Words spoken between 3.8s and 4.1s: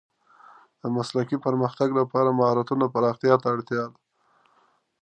ده.